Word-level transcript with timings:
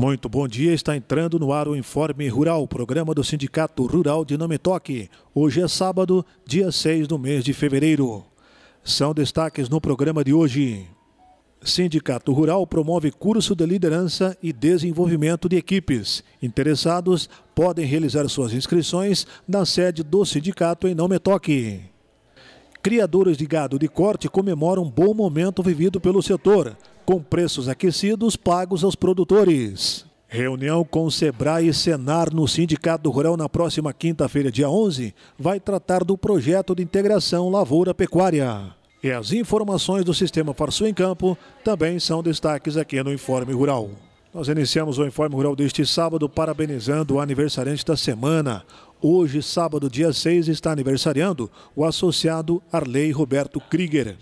Muito 0.00 0.30
bom 0.30 0.48
dia, 0.48 0.72
está 0.72 0.96
entrando 0.96 1.38
no 1.38 1.52
ar 1.52 1.68
o 1.68 1.76
Informe 1.76 2.26
Rural, 2.26 2.66
programa 2.66 3.12
do 3.14 3.22
Sindicato 3.22 3.84
Rural 3.84 4.24
de 4.24 4.34
Nametoque. 4.38 5.10
Hoje 5.34 5.60
é 5.60 5.68
sábado, 5.68 6.24
dia 6.42 6.72
6 6.72 7.06
do 7.06 7.18
mês 7.18 7.44
de 7.44 7.52
fevereiro. 7.52 8.24
São 8.82 9.12
destaques 9.12 9.68
no 9.68 9.78
programa 9.78 10.24
de 10.24 10.32
hoje. 10.32 10.86
Sindicato 11.62 12.32
Rural 12.32 12.66
promove 12.66 13.10
curso 13.10 13.54
de 13.54 13.66
liderança 13.66 14.34
e 14.42 14.54
desenvolvimento 14.54 15.50
de 15.50 15.56
equipes. 15.56 16.24
Interessados 16.40 17.28
podem 17.54 17.84
realizar 17.84 18.26
suas 18.30 18.54
inscrições 18.54 19.26
na 19.46 19.66
sede 19.66 20.02
do 20.02 20.24
sindicato 20.24 20.88
em 20.88 20.94
Não 20.94 21.08
Me 21.08 21.18
Toque. 21.18 21.78
Criadores 22.82 23.36
de 23.36 23.44
gado 23.44 23.78
de 23.78 23.86
corte 23.86 24.30
comemoram 24.30 24.84
um 24.84 24.90
bom 24.90 25.12
momento 25.12 25.62
vivido 25.62 26.00
pelo 26.00 26.22
setor, 26.22 26.74
com 27.10 27.20
preços 27.20 27.68
aquecidos 27.68 28.36
pagos 28.36 28.84
aos 28.84 28.94
produtores. 28.94 30.06
Reunião 30.28 30.84
com 30.84 31.10
Sebrae 31.10 31.66
e 31.66 31.74
Senar 31.74 32.32
no 32.32 32.46
Sindicato 32.46 33.10
Rural 33.10 33.36
na 33.36 33.48
próxima 33.48 33.92
quinta-feira, 33.92 34.48
dia 34.48 34.70
11, 34.70 35.12
vai 35.36 35.58
tratar 35.58 36.04
do 36.04 36.16
projeto 36.16 36.72
de 36.72 36.84
integração 36.84 37.50
lavoura-pecuária. 37.50 38.72
E 39.02 39.10
as 39.10 39.32
informações 39.32 40.04
do 40.04 40.14
Sistema 40.14 40.54
Farsul 40.54 40.86
em 40.86 40.94
Campo 40.94 41.36
também 41.64 41.98
são 41.98 42.22
destaques 42.22 42.76
aqui 42.76 43.02
no 43.02 43.12
Informe 43.12 43.52
Rural. 43.52 43.90
Nós 44.32 44.46
iniciamos 44.46 44.96
o 44.96 45.04
Informe 45.04 45.34
Rural 45.34 45.56
deste 45.56 45.84
sábado 45.84 46.28
parabenizando 46.28 47.14
o 47.14 47.20
aniversariante 47.20 47.84
da 47.84 47.96
semana. 47.96 48.62
Hoje, 49.02 49.42
sábado, 49.42 49.90
dia 49.90 50.12
6, 50.12 50.46
está 50.46 50.70
aniversariando 50.70 51.50
o 51.74 51.84
associado 51.84 52.62
Arley 52.70 53.10
Roberto 53.10 53.58
Krieger. 53.58 54.16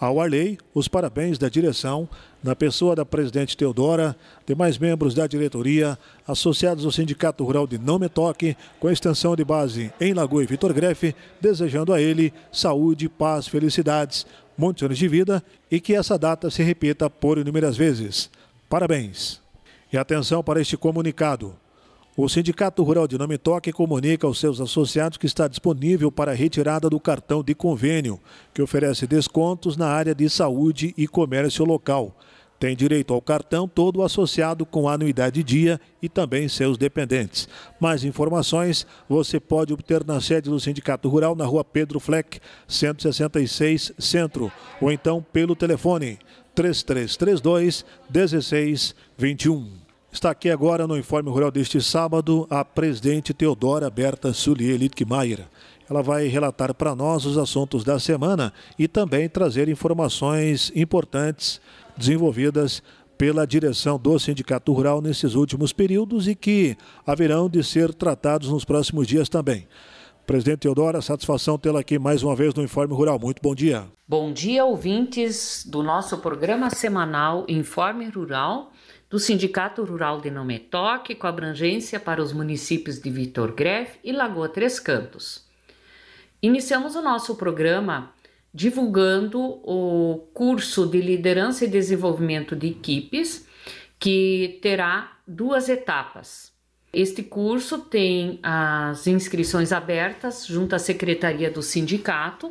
Ao 0.00 0.20
Arley, 0.20 0.58
os 0.72 0.86
parabéns 0.86 1.38
da 1.38 1.48
direção, 1.48 2.08
na 2.42 2.54
pessoa 2.54 2.94
da 2.94 3.04
presidente 3.04 3.56
Teodora, 3.56 4.16
demais 4.46 4.78
membros 4.78 5.14
da 5.14 5.26
diretoria, 5.26 5.98
associados 6.26 6.84
ao 6.84 6.92
Sindicato 6.92 7.44
Rural 7.44 7.66
de 7.66 7.78
Não 7.78 7.98
Me 7.98 8.08
Toque, 8.08 8.56
com 8.78 8.90
extensão 8.90 9.34
de 9.34 9.44
base 9.44 9.92
em 10.00 10.14
Lagoa 10.14 10.42
e 10.42 10.46
Vitor 10.46 10.72
Grefe, 10.72 11.14
desejando 11.40 11.92
a 11.92 12.00
ele 12.00 12.32
saúde, 12.52 13.08
paz, 13.08 13.48
felicidades, 13.48 14.26
muitos 14.56 14.82
anos 14.82 14.98
de 14.98 15.08
vida 15.08 15.42
e 15.70 15.80
que 15.80 15.94
essa 15.94 16.18
data 16.18 16.50
se 16.50 16.62
repita 16.62 17.10
por 17.10 17.38
inúmeras 17.38 17.76
vezes. 17.76 18.30
Parabéns! 18.68 19.40
E 19.92 19.96
atenção 19.96 20.42
para 20.42 20.60
este 20.60 20.76
comunicado. 20.76 21.54
O 22.20 22.28
Sindicato 22.28 22.82
Rural 22.82 23.06
de 23.06 23.16
Nome 23.16 23.38
Toque 23.38 23.72
comunica 23.72 24.26
aos 24.26 24.40
seus 24.40 24.60
associados 24.60 25.16
que 25.16 25.26
está 25.26 25.46
disponível 25.46 26.10
para 26.10 26.32
a 26.32 26.34
retirada 26.34 26.90
do 26.90 26.98
cartão 26.98 27.44
de 27.44 27.54
convênio, 27.54 28.18
que 28.52 28.60
oferece 28.60 29.06
descontos 29.06 29.76
na 29.76 29.86
área 29.86 30.12
de 30.12 30.28
saúde 30.28 30.92
e 30.98 31.06
comércio 31.06 31.64
local. 31.64 32.12
Tem 32.58 32.74
direito 32.74 33.14
ao 33.14 33.22
cartão 33.22 33.68
todo 33.68 34.02
associado 34.02 34.66
com 34.66 34.88
anuidade 34.88 35.44
dia 35.44 35.80
e 36.02 36.08
também 36.08 36.48
seus 36.48 36.76
dependentes. 36.76 37.48
Mais 37.78 38.02
informações 38.02 38.84
você 39.08 39.38
pode 39.38 39.72
obter 39.72 40.04
na 40.04 40.20
sede 40.20 40.50
do 40.50 40.58
Sindicato 40.58 41.08
Rural 41.08 41.36
na 41.36 41.44
rua 41.44 41.62
Pedro 41.62 42.00
Fleck, 42.00 42.40
166 42.66 43.92
Centro, 43.98 44.50
ou 44.80 44.90
então 44.90 45.24
pelo 45.32 45.54
telefone 45.54 46.18
3332 46.54 47.84
1621. 48.12 49.88
Está 50.10 50.30
aqui 50.30 50.50
agora 50.50 50.86
no 50.86 50.98
Informe 50.98 51.30
Rural 51.30 51.52
deste 51.52 51.80
sábado 51.80 52.44
a 52.50 52.64
presidente 52.64 53.32
Teodora 53.32 53.88
Berta 53.88 54.32
Sulier 54.32 54.76
Littkemeyer. 54.76 55.46
Ela 55.88 56.02
vai 56.02 56.26
relatar 56.26 56.74
para 56.74 56.94
nós 56.94 57.24
os 57.24 57.38
assuntos 57.38 57.84
da 57.84 58.00
semana 58.00 58.52
e 58.78 58.88
também 58.88 59.28
trazer 59.28 59.68
informações 59.68 60.72
importantes 60.74 61.60
desenvolvidas 61.98 62.82
pela 63.18 63.46
direção 63.46 63.98
do 63.98 64.16
Sindicato 64.18 64.72
Rural 64.72 65.02
nesses 65.02 65.34
últimos 65.34 65.72
períodos 65.72 66.28
e 66.28 66.34
que 66.36 66.76
haverão 67.04 67.50
de 67.50 67.64
ser 67.64 67.92
tratados 67.92 68.48
nos 68.48 68.64
próximos 68.64 69.08
dias 69.08 69.28
também. 69.28 69.66
Presidente 70.24 70.60
Teodora, 70.60 71.00
satisfação 71.02 71.58
tê-la 71.58 71.80
aqui 71.80 71.98
mais 71.98 72.22
uma 72.22 72.36
vez 72.36 72.54
no 72.54 72.62
Informe 72.62 72.94
Rural. 72.94 73.18
Muito 73.18 73.42
bom 73.42 73.54
dia. 73.54 73.86
Bom 74.06 74.32
dia, 74.32 74.64
ouvintes 74.64 75.66
do 75.66 75.82
nosso 75.82 76.18
programa 76.18 76.70
semanal 76.70 77.44
Informe 77.48 78.08
Rural 78.08 78.70
do 79.10 79.18
Sindicato 79.18 79.82
Rural 79.84 80.20
de 80.20 80.30
Nometoque, 80.30 81.14
com 81.14 81.26
abrangência 81.26 81.98
para 81.98 82.22
os 82.22 82.32
municípios 82.32 83.00
de 83.00 83.10
Vitor 83.10 83.52
Greff 83.52 83.98
e 84.04 84.12
Lagoa 84.12 84.48
Três 84.48 84.78
Cantos. 84.78 85.46
Iniciamos 86.42 86.94
o 86.94 87.02
nosso 87.02 87.34
programa 87.34 88.12
divulgando 88.52 89.40
o 89.40 90.28
curso 90.32 90.86
de 90.86 91.00
liderança 91.00 91.64
e 91.64 91.68
desenvolvimento 91.68 92.56
de 92.56 92.68
equipes, 92.68 93.46
que 93.98 94.58
terá 94.62 95.18
duas 95.26 95.68
etapas. 95.68 96.52
Este 96.92 97.22
curso 97.22 97.80
tem 97.80 98.38
as 98.42 99.06
inscrições 99.06 99.72
abertas 99.72 100.46
junto 100.46 100.74
à 100.74 100.78
secretaria 100.78 101.50
do 101.50 101.62
sindicato, 101.62 102.50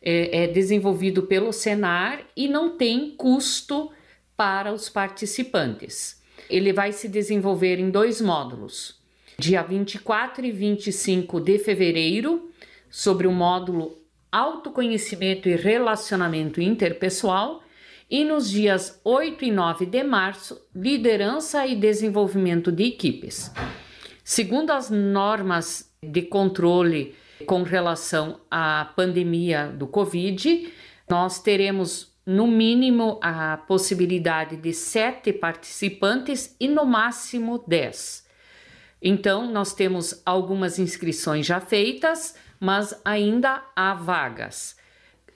é, 0.00 0.44
é 0.44 0.46
desenvolvido 0.46 1.24
pelo 1.24 1.52
Senar 1.52 2.20
e 2.36 2.46
não 2.46 2.76
tem 2.76 3.10
custo 3.16 3.90
para 4.36 4.72
os 4.72 4.88
participantes. 4.88 6.22
Ele 6.48 6.72
vai 6.72 6.92
se 6.92 7.08
desenvolver 7.08 7.78
em 7.80 7.90
dois 7.90 8.20
módulos. 8.20 9.00
Dia 9.38 9.62
24 9.62 10.44
e 10.44 10.52
25 10.52 11.40
de 11.40 11.58
fevereiro, 11.58 12.50
sobre 12.88 13.26
o 13.26 13.32
módulo 13.32 14.03
Autoconhecimento 14.34 15.48
e 15.48 15.54
Relacionamento 15.54 16.60
Interpessoal, 16.60 17.62
e 18.10 18.24
nos 18.24 18.50
dias 18.50 19.00
8 19.04 19.44
e 19.44 19.52
9 19.52 19.86
de 19.86 20.02
março, 20.02 20.60
Liderança 20.74 21.64
e 21.64 21.76
Desenvolvimento 21.76 22.72
de 22.72 22.82
Equipes. 22.82 23.52
Segundo 24.24 24.72
as 24.72 24.90
normas 24.90 25.88
de 26.02 26.22
controle 26.22 27.14
com 27.46 27.62
relação 27.62 28.40
à 28.50 28.92
pandemia 28.96 29.68
do 29.68 29.86
Covid, 29.86 30.68
nós 31.08 31.40
teremos 31.40 32.12
no 32.26 32.48
mínimo 32.48 33.20
a 33.22 33.56
possibilidade 33.56 34.56
de 34.56 34.72
sete 34.72 35.32
participantes 35.32 36.56
e 36.58 36.66
no 36.66 36.84
máximo 36.84 37.62
dez. 37.68 38.26
Então, 39.00 39.46
nós 39.52 39.74
temos 39.74 40.22
algumas 40.26 40.78
inscrições 40.78 41.46
já 41.46 41.60
feitas, 41.60 42.34
mas 42.64 42.98
ainda 43.04 43.62
há 43.76 43.92
vagas. 43.92 44.74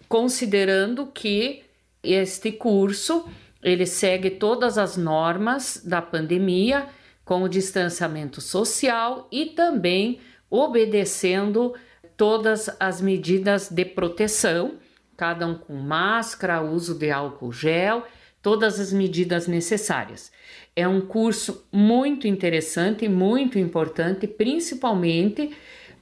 Considerando 0.09 1.09
que 1.09 1.63
este 2.03 2.51
curso 2.51 3.29
ele 3.63 3.85
segue 3.85 4.31
todas 4.31 4.79
as 4.79 4.97
normas 4.97 5.83
da 5.85 6.01
pandemia 6.01 6.87
com 7.27 7.43
o 7.43 7.49
distanciamento 7.49 8.41
social 8.41 9.29
e 9.31 9.45
também 9.45 10.21
obedecendo 10.49 11.75
todas 12.17 12.71
as 12.81 13.03
medidas 13.03 13.69
de 13.69 13.85
proteção 13.85 14.79
cada 15.15 15.47
um 15.47 15.55
com 15.55 15.75
máscara, 15.75 16.63
uso 16.63 16.95
de 16.95 17.11
álcool 17.11 17.53
gel, 17.53 18.07
todas 18.41 18.79
as 18.79 18.93
medidas 18.93 19.49
necessárias. 19.49 20.31
É 20.77 20.87
um 20.87 21.01
curso 21.01 21.67
muito 21.73 22.27
interessante 22.29 23.09
muito 23.09 23.59
importante, 23.59 24.29
principalmente 24.29 25.51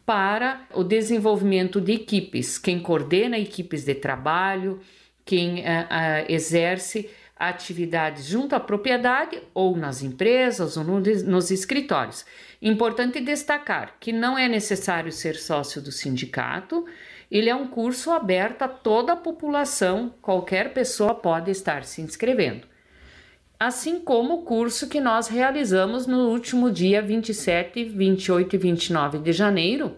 para 0.06 0.65
o 0.72 0.84
desenvolvimento 0.84 1.81
de 1.81 1.93
equipes, 1.93 2.56
quem 2.56 2.78
coordena 2.78 3.37
equipes 3.37 3.84
de 3.84 3.97
trabalho, 3.97 4.81
quem 5.25 5.59
uh, 5.59 5.62
uh, 5.62 6.27
exerce 6.28 7.11
atividades 7.37 8.25
junto 8.25 8.55
à 8.55 8.61
propriedade 8.61 9.43
ou 9.53 9.77
nas 9.77 10.03
empresas 10.03 10.77
ou 10.77 10.84
no, 10.84 11.00
nos 11.00 11.50
escritórios. 11.50 12.25
Importante 12.62 13.21
destacar 13.21 13.97
que 14.00 14.12
não 14.12 14.39
é 14.39 14.49
necessário 14.49 15.11
ser 15.12 15.34
sócio 15.34 15.83
do 15.83 15.91
sindicato, 15.93 16.87
ele 17.31 17.50
é 17.50 17.55
um 17.55 17.67
curso 17.67 18.12
aberto 18.12 18.62
a 18.62 18.69
toda 18.69 19.12
a 19.12 19.17
população, 19.17 20.15
qualquer 20.23 20.73
pessoa 20.73 21.15
pode 21.15 21.50
estar 21.50 21.84
se 21.84 22.00
inscrevendo. 22.00 22.67
Assim 23.59 24.00
como 24.00 24.34
o 24.34 24.43
curso 24.43 24.89
que 24.89 25.00
nós 25.00 25.28
realizamos 25.28 26.06
no 26.06 26.29
último 26.29 26.70
dia 26.70 27.00
27, 27.00 27.85
28 27.85 28.55
e 28.55 28.58
29 28.58 29.19
de 29.19 29.32
janeiro, 29.32 29.97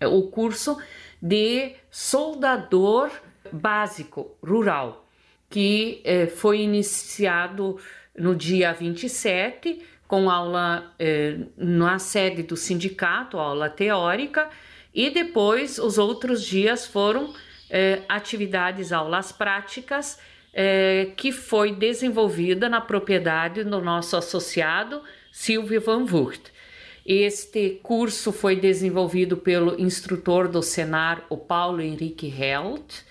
o 0.00 0.22
curso 0.28 0.78
de 1.20 1.74
soldador 1.90 3.10
básico 3.52 4.36
rural, 4.42 5.06
que 5.50 6.00
eh, 6.04 6.26
foi 6.26 6.60
iniciado 6.60 7.78
no 8.16 8.34
dia 8.34 8.72
27, 8.72 9.82
com 10.06 10.30
aula 10.30 10.94
eh, 10.98 11.38
na 11.56 11.98
sede 11.98 12.42
do 12.42 12.56
sindicato, 12.56 13.38
aula 13.38 13.68
teórica, 13.68 14.48
e 14.94 15.10
depois, 15.10 15.78
os 15.78 15.96
outros 15.98 16.44
dias 16.44 16.86
foram 16.86 17.32
é, 17.70 18.02
atividades, 18.08 18.92
aulas 18.92 19.32
práticas, 19.32 20.18
é, 20.52 21.12
que 21.16 21.32
foi 21.32 21.74
desenvolvida 21.74 22.68
na 22.68 22.80
propriedade 22.80 23.64
do 23.64 23.80
nosso 23.80 24.16
associado 24.16 25.02
Silvio 25.30 25.80
Van 25.80 26.04
Vught. 26.04 26.52
Este 27.04 27.80
curso 27.82 28.30
foi 28.30 28.54
desenvolvido 28.56 29.36
pelo 29.36 29.80
instrutor 29.80 30.46
do 30.46 30.62
Senar, 30.62 31.24
o 31.28 31.36
Paulo 31.36 31.80
Henrique 31.80 32.28
Helt, 32.28 33.02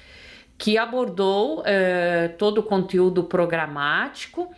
que 0.57 0.77
abordou 0.77 1.63
é, 1.65 2.29
todo 2.29 2.59
o 2.59 2.63
conteúdo 2.63 3.23
programático 3.23 4.49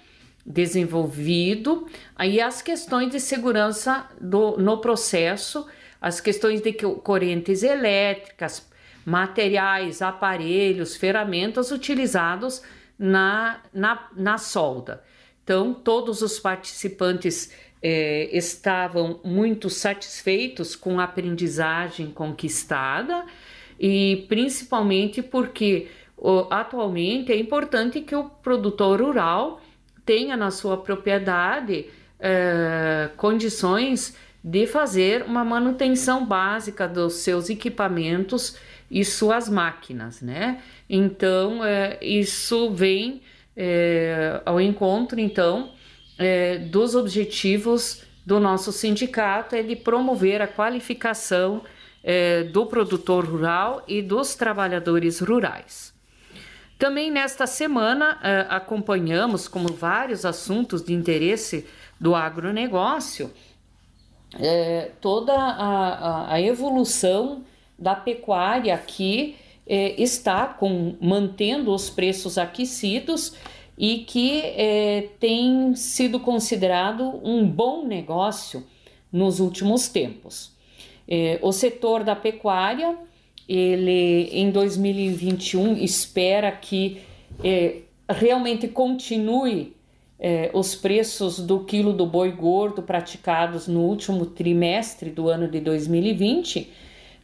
desenvolvido. 0.45 1.87
Aí 2.15 2.41
as 2.41 2.61
questões 2.61 3.09
de 3.09 3.19
segurança 3.19 4.07
do, 4.19 4.57
no 4.57 4.79
processo, 4.79 5.65
as 5.99 6.19
questões 6.19 6.61
de 6.61 6.73
correntes 6.73 7.63
elétricas, 7.63 8.67
materiais, 9.05 10.01
aparelhos, 10.01 10.95
ferramentas 10.95 11.71
utilizados 11.71 12.61
na, 12.97 13.59
na, 13.73 14.07
na 14.15 14.37
solda. 14.37 15.03
Então, 15.43 15.73
todos 15.73 16.21
os 16.21 16.39
participantes 16.39 17.51
eh, 17.81 18.29
estavam 18.31 19.19
muito 19.23 19.69
satisfeitos 19.69 20.75
com 20.75 20.99
a 20.99 21.03
aprendizagem 21.03 22.11
conquistada 22.11 23.25
e 23.77 24.25
principalmente 24.29 25.21
porque 25.21 25.89
atualmente 26.49 27.33
é 27.33 27.37
importante 27.37 27.99
que 27.99 28.15
o 28.15 28.29
produtor 28.29 29.01
rural 29.01 29.59
tenha 30.05 30.37
na 30.37 30.49
sua 30.49 30.77
propriedade 30.77 31.87
eh, 32.19 33.09
condições 33.17 34.15
de 34.41 34.65
fazer 34.65 35.23
uma 35.23 35.43
manutenção 35.43 36.25
básica 36.25 36.87
dos 36.87 37.15
seus 37.15 37.49
equipamentos 37.49 38.57
e 38.89 39.03
suas 39.03 39.49
máquinas, 39.49 40.21
né? 40.21 40.61
Então, 40.89 41.63
é, 41.63 41.97
isso 42.01 42.71
vem 42.71 43.21
é, 43.55 44.41
ao 44.45 44.59
encontro, 44.59 45.19
então, 45.19 45.71
é, 46.17 46.57
dos 46.57 46.95
objetivos 46.95 48.03
do 48.25 48.39
nosso 48.39 48.71
sindicato, 48.71 49.55
é 49.55 49.63
de 49.63 49.75
promover 49.75 50.41
a 50.41 50.47
qualificação 50.47 51.63
é, 52.03 52.43
do 52.43 52.65
produtor 52.65 53.25
rural 53.25 53.83
e 53.87 54.01
dos 54.01 54.35
trabalhadores 54.35 55.19
rurais. 55.19 55.93
Também 56.77 57.09
nesta 57.09 57.47
semana 57.47 58.19
é, 58.21 58.45
acompanhamos, 58.49 59.47
como 59.47 59.69
vários 59.69 60.25
assuntos 60.25 60.83
de 60.83 60.93
interesse 60.93 61.65
do 61.99 62.13
agronegócio, 62.13 63.31
é, 64.39 64.91
toda 64.99 65.33
a, 65.33 65.43
a, 65.47 66.33
a, 66.33 66.41
evolução 66.41 67.45
da 67.77 67.95
pecuária 67.95 68.73
aqui 68.73 69.35
é, 69.65 70.01
está 70.01 70.45
com, 70.45 70.95
mantendo 70.99 71.73
os 71.73 71.89
preços 71.89 72.37
aquecidos 72.37 73.33
e 73.77 73.99
que 73.99 74.41
é, 74.41 75.09
tem 75.19 75.75
sido 75.75 76.19
considerado 76.19 77.19
um 77.23 77.47
bom 77.47 77.85
negócio 77.85 78.63
nos 79.11 79.39
últimos 79.39 79.87
tempos. 79.87 80.51
É, 81.07 81.39
o 81.41 81.51
setor 81.51 82.03
da 82.03 82.15
pecuária, 82.15 82.97
ele 83.47 84.29
em 84.31 84.51
2021 84.51 85.77
espera 85.77 86.51
que 86.51 87.01
realmente 88.07 88.67
continue 88.67 89.75
os 90.53 90.75
preços 90.75 91.39
do 91.39 91.65
quilo 91.65 91.91
do 91.91 92.05
boi 92.05 92.31
gordo 92.31 92.81
praticados 92.81 93.67
no 93.67 93.81
último 93.81 94.27
trimestre 94.27 95.09
do 95.09 95.27
ano 95.27 95.49
de 95.49 95.59
2020, 95.59 96.71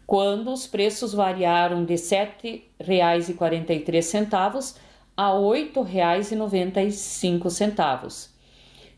quando 0.09 0.51
os 0.51 0.65
preços 0.65 1.13
variaram 1.13 1.85
de 1.85 1.93
R$ 1.93 1.99
7,43 1.99 4.75
a 5.15 5.27
R$ 5.27 5.37
8,95. 5.37 8.29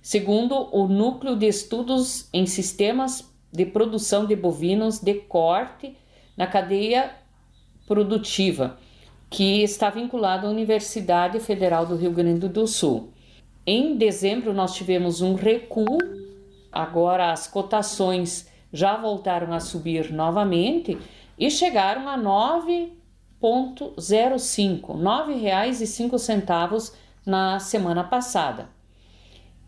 Segundo 0.02 0.74
o 0.74 0.88
Núcleo 0.88 1.36
de 1.36 1.48
Estudos 1.48 2.30
em 2.32 2.46
Sistemas 2.46 3.30
de 3.52 3.66
Produção 3.66 4.26
de 4.26 4.38
Bovinos 4.38 5.02
de 5.02 5.16
Corte 5.16 5.98
na 6.38 6.48
cadeia 6.48 7.12
produtiva, 7.86 8.78
que 9.30 9.62
está 9.64 9.90
vinculado 9.90 10.48
à 10.48 10.50
Universidade 10.50 11.42
Federal 11.42 11.86
do 11.86 11.98
Rio 11.98 12.12
Grande 12.12 12.48
do 12.48 12.66
Sul. 12.66 13.12
Em 13.68 13.98
dezembro, 13.98 14.54
nós 14.54 14.74
tivemos 14.74 15.20
um 15.20 15.34
recuo, 15.34 15.98
agora 16.72 17.34
as 17.34 17.48
cotações 17.48 18.50
já 18.72 18.96
voltaram 18.96 19.54
a 19.54 19.60
subir 19.60 20.12
novamente 20.12 20.98
e 21.38 21.50
chegaram 21.50 22.08
a 22.08 22.18
9,05, 22.18 23.92
R$ 23.98 25.02
9,05 25.42 26.94
na 27.26 27.60
semana 27.60 28.04
passada. 28.04 28.70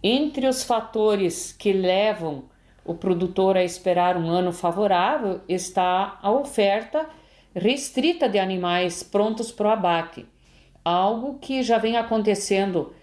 Entre 0.02 0.48
os 0.48 0.64
fatores 0.64 1.52
que 1.52 1.72
levam 1.72 2.44
o 2.86 2.94
produtor 2.94 3.56
a 3.56 3.64
esperar 3.64 4.18
um 4.18 4.30
ano 4.30 4.52
favorável 4.52 5.42
está 5.48 6.20
a 6.22 6.30
oferta 6.32 7.08
restrita 7.56 8.28
de 8.28 8.40
animais 8.40 9.04
prontos 9.04 9.52
para 9.52 9.70
o 9.70 9.72
abate, 9.72 10.26
algo 10.84 11.38
que 11.40 11.64
já 11.64 11.78
vem 11.78 11.96
acontecendo 11.96 12.94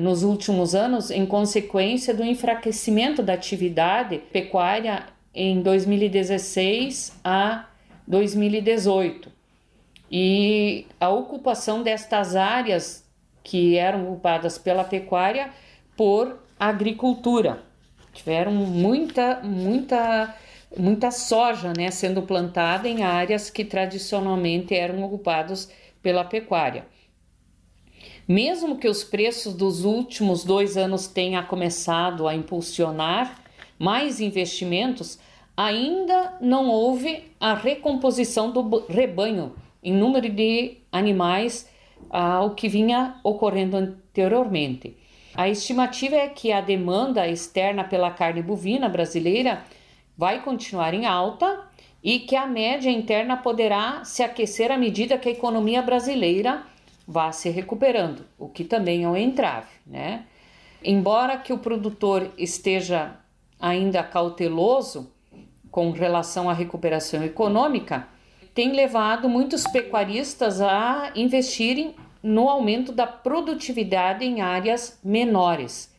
nos 0.00 0.22
últimos 0.22 0.74
anos 0.74 1.10
em 1.10 1.26
consequência 1.26 2.14
do 2.14 2.24
enfraquecimento 2.24 3.22
da 3.22 3.34
atividade 3.34 4.18
pecuária 4.32 5.06
em 5.34 5.60
2016 5.60 7.20
a 7.22 7.66
2018 8.06 9.30
e 10.10 10.86
a 11.00 11.08
ocupação 11.08 11.82
destas 11.82 12.36
áreas 12.36 13.04
que 13.42 13.76
eram 13.76 14.04
ocupadas 14.04 14.56
pela 14.56 14.84
pecuária 14.84 15.50
por 15.96 16.38
agricultura. 16.58 17.62
Tiveram 18.12 18.52
muita, 18.52 19.40
muita, 19.42 20.34
muita 20.76 21.10
soja 21.10 21.72
né, 21.76 21.90
sendo 21.90 22.22
plantada 22.22 22.88
em 22.88 23.02
áreas 23.02 23.50
que 23.50 23.64
tradicionalmente 23.64 24.74
eram 24.74 25.02
ocupadas 25.02 25.70
pela 26.00 26.24
pecuária. 26.24 26.86
Mesmo 28.26 28.78
que 28.78 28.88
os 28.88 29.04
preços 29.04 29.54
dos 29.54 29.84
últimos 29.84 30.44
dois 30.44 30.76
anos 30.76 31.06
tenham 31.06 31.44
começado 31.44 32.26
a 32.26 32.34
impulsionar 32.34 33.42
mais 33.78 34.18
investimentos, 34.20 35.18
ainda 35.56 36.36
não 36.40 36.70
houve 36.70 37.24
a 37.38 37.54
recomposição 37.54 38.50
do 38.50 38.86
rebanho 38.88 39.54
em 39.82 39.92
número 39.92 40.28
de 40.28 40.78
animais 40.90 41.68
ao 42.08 42.54
que 42.54 42.68
vinha 42.68 43.20
ocorrendo 43.22 43.76
anteriormente. 43.76 44.96
A 45.34 45.48
estimativa 45.48 46.16
é 46.16 46.28
que 46.28 46.50
a 46.50 46.60
demanda 46.60 47.28
externa 47.28 47.84
pela 47.84 48.10
carne 48.10 48.40
bovina 48.40 48.88
brasileira 48.88 49.64
vai 50.16 50.42
continuar 50.42 50.94
em 50.94 51.06
alta 51.06 51.68
e 52.02 52.20
que 52.20 52.36
a 52.36 52.46
média 52.46 52.90
interna 52.90 53.36
poderá 53.36 54.04
se 54.04 54.22
aquecer 54.22 54.70
à 54.70 54.78
medida 54.78 55.18
que 55.18 55.28
a 55.28 55.32
economia 55.32 55.82
brasileira 55.82 56.62
vá 57.06 57.32
se 57.32 57.50
recuperando, 57.50 58.24
o 58.38 58.48
que 58.48 58.64
também 58.64 59.04
é 59.04 59.08
um 59.08 59.16
entrave, 59.16 59.68
né? 59.86 60.26
Embora 60.82 61.38
que 61.38 61.52
o 61.52 61.58
produtor 61.58 62.30
esteja 62.36 63.16
ainda 63.58 64.02
cauteloso 64.02 65.10
com 65.70 65.90
relação 65.90 66.48
à 66.48 66.52
recuperação 66.52 67.22
econômica, 67.24 68.06
tem 68.54 68.72
levado 68.72 69.28
muitos 69.28 69.64
pecuaristas 69.64 70.60
a 70.60 71.10
investirem 71.16 71.94
no 72.22 72.48
aumento 72.48 72.92
da 72.92 73.06
produtividade 73.06 74.24
em 74.24 74.40
áreas 74.40 74.98
menores. 75.02 75.92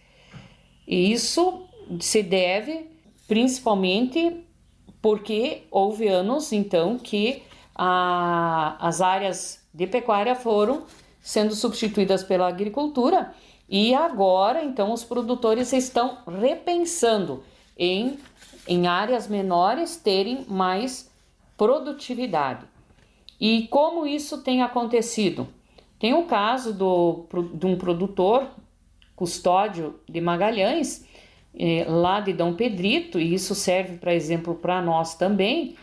E 0.88 1.12
isso 1.12 1.68
se 2.00 2.24
deve 2.24 2.90
principalmente 3.28 4.44
porque 5.02 5.64
houve 5.70 6.08
anos 6.08 6.52
então 6.52 6.98
que 6.98 7.44
a, 7.76 8.78
as 8.80 9.02
áreas 9.02 9.65
de 9.76 9.86
pecuária 9.86 10.36
foram 10.36 10.84
sendo 11.22 11.54
substituídas 11.54 12.24
pela 12.24 12.48
agricultura 12.48 13.34
e 13.68 13.94
agora 13.94 14.64
então 14.64 14.94
os 14.94 15.04
produtores 15.04 15.74
estão 15.74 16.20
repensando 16.40 17.44
em, 17.78 18.18
em 18.66 18.88
áreas 18.88 19.28
menores 19.28 19.98
terem 19.98 20.46
mais 20.48 21.12
produtividade. 21.58 22.66
E 23.40 23.68
como 23.68 24.08
isso 24.08 24.42
tem 24.42 24.62
acontecido? 24.62 25.48
Tem 26.00 26.14
o 26.14 26.24
caso 26.24 26.74
do, 26.74 27.26
de 27.54 27.66
um 27.66 27.78
produtor 27.78 28.48
custódio 29.14 30.00
de 30.08 30.22
Magalhães, 30.22 31.06
eh, 31.58 31.86
lá 31.88 32.22
de 32.22 32.32
Dom 32.32 32.54
Pedrito, 32.54 33.20
e 33.20 33.34
isso 33.34 33.54
serve 33.56 33.98
para 33.98 34.14
exemplo 34.14 34.56
para 34.56 34.82
nós 34.82 35.16
também, 35.16 35.76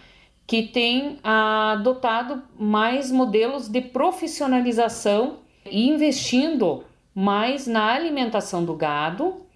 que 0.52 0.64
tem 0.64 1.16
adotado 1.23 2.42
mais 2.59 3.11
modelos 3.11 3.68
de 3.68 3.80
profissionalização 3.80 5.38
e 5.64 5.88
investindo 5.88 6.85
mais 7.14 7.66
na 7.66 7.87
alimentação 7.87 8.62
do 8.62 8.75
gado, 8.75 9.47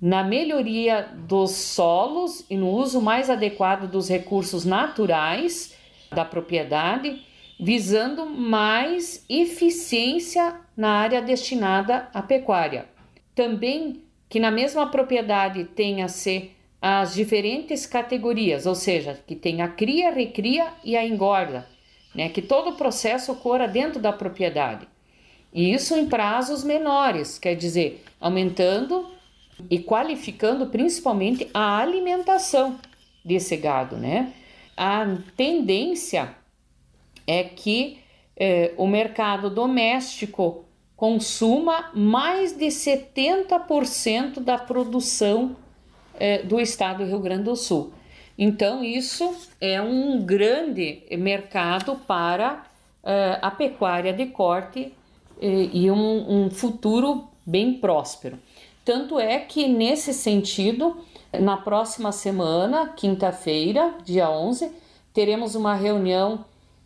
na 0.00 0.24
melhoria 0.24 1.08
dos 1.28 1.52
solos 1.52 2.44
e 2.50 2.56
no 2.56 2.68
uso 2.68 3.00
mais 3.00 3.30
adequado 3.30 3.88
dos 3.88 4.08
recursos 4.08 4.64
naturais 4.64 5.72
da 6.10 6.24
propriedade, 6.24 7.24
visando 7.60 8.26
mais 8.26 9.24
eficiência 9.28 10.56
na 10.76 10.94
área 10.94 11.22
destinada 11.22 12.08
à 12.12 12.20
pecuária. 12.20 12.86
Também 13.36 14.02
que 14.28 14.40
na 14.40 14.50
mesma 14.50 14.88
propriedade 14.88 15.62
tenha-se 15.62 16.50
as 16.86 17.14
diferentes 17.14 17.86
categorias, 17.86 18.66
ou 18.66 18.74
seja, 18.74 19.18
que 19.26 19.34
tem 19.34 19.62
a 19.62 19.68
cria, 19.68 20.10
recria 20.10 20.68
e 20.84 20.94
a 20.94 21.02
engorda, 21.02 21.66
né? 22.14 22.28
que 22.28 22.42
todo 22.42 22.72
o 22.72 22.76
processo 22.76 23.32
ocorra 23.32 23.66
dentro 23.66 23.98
da 23.98 24.12
propriedade. 24.12 24.86
E 25.50 25.72
isso 25.72 25.96
em 25.96 26.04
prazos 26.04 26.62
menores, 26.62 27.38
quer 27.38 27.54
dizer, 27.54 28.04
aumentando 28.20 29.10
e 29.70 29.78
qualificando 29.78 30.66
principalmente 30.66 31.48
a 31.54 31.78
alimentação 31.78 32.78
desse 33.24 33.56
gado, 33.56 33.96
né? 33.96 34.34
A 34.76 35.06
tendência 35.38 36.36
é 37.26 37.44
que 37.44 37.98
eh, 38.36 38.74
o 38.76 38.86
mercado 38.86 39.48
doméstico 39.48 40.66
consuma 40.94 41.90
mais 41.94 42.52
de 42.52 42.66
70% 42.66 44.40
da 44.40 44.58
produção 44.58 45.56
eh, 46.18 46.42
do 46.42 46.60
estado 46.60 47.04
do 47.04 47.10
Rio 47.10 47.20
Grande 47.20 47.44
do 47.44 47.56
Sul. 47.56 47.92
Então, 48.36 48.82
isso 48.82 49.34
é 49.60 49.80
um 49.80 50.24
grande 50.24 51.02
mercado 51.12 51.96
para 52.06 52.64
eh, 53.02 53.38
a 53.40 53.50
pecuária 53.50 54.12
de 54.12 54.26
corte 54.26 54.92
e 55.40 55.90
um, 55.90 56.44
um 56.44 56.50
futuro 56.50 57.28
bem 57.44 57.74
próspero. 57.74 58.38
Tanto 58.84 59.18
é 59.18 59.38
que, 59.40 59.66
nesse 59.66 60.14
sentido, 60.14 60.96
na 61.40 61.56
próxima 61.56 62.12
semana, 62.12 62.88
quinta-feira, 62.88 63.94
dia 64.04 64.30
11, 64.30 64.70
teremos 65.12 65.54
uma 65.54 65.74
reunião 65.74 66.44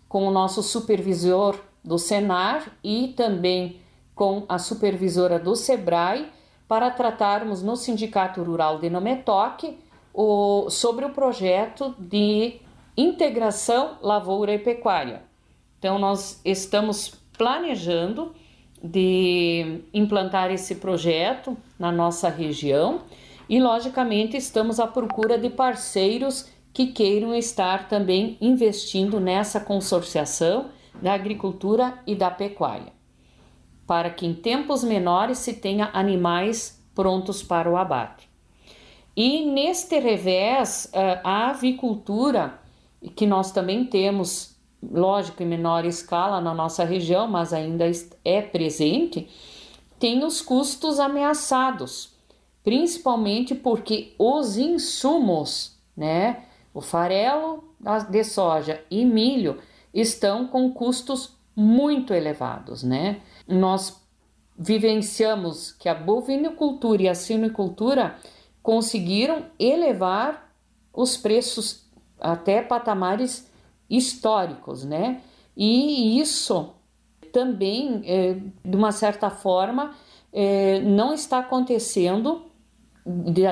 com 0.09 0.27
o 0.27 0.31
nosso 0.31 0.63
supervisor 0.63 1.59
do 1.85 1.99
Senar 1.99 2.73
e 2.83 3.09
também 3.09 3.81
com 4.15 4.45
a 4.49 4.59
supervisora 4.59 5.39
do 5.39 5.55
Sebrae 5.55 6.27
para 6.69 6.91
tratarmos 6.91 7.63
no 7.63 7.75
Sindicato 7.77 8.43
Rural 8.43 8.79
de 8.79 8.91
Nometoque 8.91 9.79
o, 10.13 10.69
sobre 10.69 11.07
o 11.07 11.11
projeto 11.11 11.95
de 11.99 12.61
integração 12.97 13.97
lavoura 14.03 14.53
e 14.53 14.59
pecuária. 14.59 15.23
Então, 15.79 15.99
nós 15.99 16.41
estamos 16.45 17.15
planejando 17.37 18.35
de 18.83 19.83
implantar 19.95 20.51
esse 20.51 20.75
projeto 20.75 21.57
na 21.79 21.91
nossa 21.91 22.29
região 22.29 23.03
e, 23.49 23.61
logicamente, 23.61 24.37
estamos 24.37 24.79
à 24.79 24.87
procura 24.87 25.39
de 25.39 25.49
parceiros 25.49 26.49
que 26.73 26.89
queiram 26.89 27.35
estar 27.35 27.89
também 27.89 28.37
investindo 28.41 29.19
nessa 29.19 29.59
consorciação 29.59 30.67
da 31.01 31.15
agricultura 31.15 31.99
e 32.07 32.15
da 32.15 32.31
pecuária, 32.31 32.93
para 33.89 34.11
que 34.11 34.25
em 34.25 34.35
tempos 34.35 34.85
menores 34.85 35.39
se 35.39 35.55
tenha 35.55 35.91
animais 35.93 36.81
prontos 36.95 37.43
para 37.43 37.69
o 37.69 37.77
abate. 37.77 38.31
E 39.17 39.45
neste 39.47 39.99
revés, 39.99 40.89
a 41.25 41.51
avicultura, 41.51 42.61
que 43.17 43.27
nós 43.27 43.51
também 43.51 43.85
temos 43.85 44.57
lógico, 44.83 45.43
em 45.43 45.47
menor 45.47 45.85
escala 45.85 46.41
na 46.41 46.55
nossa 46.55 46.85
região, 46.85 47.27
mas 47.27 47.53
ainda 47.53 47.91
é 48.25 48.41
presente, 48.41 49.29
tem 49.99 50.25
os 50.25 50.41
custos 50.41 51.01
ameaçados, 51.01 52.15
principalmente 52.63 53.55
porque 53.55 54.15
os 54.19 54.57
insumos, 54.57 55.77
né, 55.97 56.45
o 56.73 56.81
farelo 56.81 57.65
de 58.09 58.23
soja 58.23 58.81
e 58.91 59.05
milho 59.05 59.59
estão 59.93 60.47
com 60.47 60.71
custos 60.71 61.37
muito 61.57 62.15
elevados, 62.15 62.85
né? 62.85 63.21
Nós 63.49 64.01
vivenciamos 64.59 65.73
que 65.73 65.89
a 65.89 65.95
bovinocultura 65.95 67.03
e 67.03 67.09
a 67.09 67.15
suinicultura 67.15 68.17
conseguiram 68.63 69.47
elevar 69.59 70.53
os 70.93 71.17
preços 71.17 71.89
até 72.21 72.61
patamares 72.61 73.49
históricos, 73.89 74.85
né? 74.85 75.23
E 75.57 76.21
isso 76.21 76.75
também, 77.33 78.03
é, 78.05 78.37
de 78.65 78.77
uma 78.77 78.93
certa 78.93 79.31
forma, 79.31 79.95
é, 80.33 80.81
não 80.81 81.15
está 81.15 81.39
acontecendo 81.39 82.43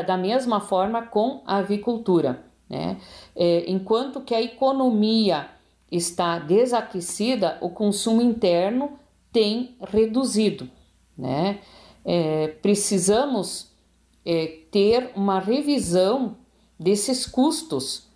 da 0.07 0.17
mesma 0.19 0.61
forma 0.61 1.03
com 1.03 1.41
a 1.47 1.59
avicultura, 1.59 2.45
né? 2.69 2.99
É, 3.35 3.71
enquanto 3.71 4.21
que 4.21 4.35
a 4.35 4.43
economia 4.43 5.49
está 5.91 6.39
desaquecida, 6.39 7.59
o 7.61 7.71
consumo 7.71 8.21
interno 8.21 8.99
tem 9.37 9.77
reduzido, 9.87 10.67
né? 11.15 11.61
É, 12.03 12.49
precisamos 12.63 13.71
é, 14.25 14.61
ter 14.71 15.11
uma 15.15 15.39
revisão 15.39 16.39
desses 16.81 17.27
custos 17.27 18.09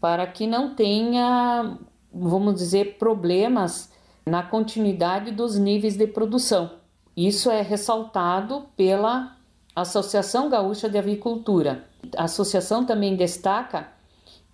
para 0.00 0.26
que 0.26 0.48
não 0.48 0.74
tenha, 0.74 1.78
vamos 2.12 2.56
dizer, 2.56 2.98
problemas 2.98 3.92
na 4.26 4.42
continuidade 4.42 5.30
dos 5.30 5.56
níveis 5.56 5.96
de 5.96 6.08
produção. 6.08 6.72
Isso 7.16 7.52
é 7.52 7.62
ressaltado 7.62 8.66
pela 8.76 9.36
Associação 9.76 10.48
Gaúcha 10.48 10.88
de 10.88 10.98
Avicultura. 10.98 11.84
A 12.16 12.24
associação 12.24 12.84
também 12.84 13.14
destaca 13.14 13.92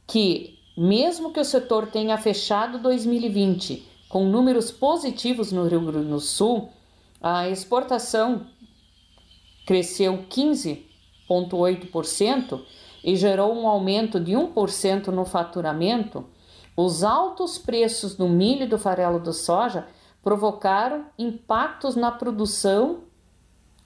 que, 0.06 0.58
mesmo 0.76 1.32
que 1.32 1.40
o 1.40 1.44
setor 1.46 1.86
tenha 1.86 2.18
fechado 2.18 2.78
2020 2.78 3.88
com 4.10 4.24
números 4.24 4.70
positivos 4.72 5.52
no 5.52 5.66
Rio 5.66 5.80
Grande 5.80 6.08
do 6.08 6.20
Sul, 6.20 6.68
a 7.22 7.48
exportação 7.48 8.48
cresceu 9.64 10.24
15,8% 10.28 12.60
e 13.04 13.14
gerou 13.14 13.54
um 13.54 13.68
aumento 13.68 14.18
de 14.18 14.32
1% 14.32 15.06
no 15.06 15.24
faturamento, 15.24 16.26
os 16.76 17.04
altos 17.04 17.56
preços 17.56 18.16
do 18.16 18.28
milho 18.28 18.64
e 18.64 18.66
do 18.66 18.78
farelo 18.78 19.20
do 19.20 19.32
soja 19.32 19.86
provocaram 20.24 21.06
impactos 21.16 21.94
na 21.94 22.10
produção 22.10 23.04